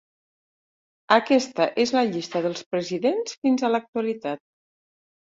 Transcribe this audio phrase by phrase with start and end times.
[1.15, 4.41] Aquesta és la llista dels presidents fins a l'actualitat.